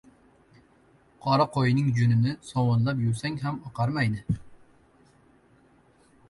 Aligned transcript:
•Qora 1.25 1.45
qo‘yning 1.57 1.91
junini 1.99 2.33
sovunlab 2.47 3.03
yuvsang 3.05 3.37
ham 3.45 3.61
oqarmaydi. 3.71 4.41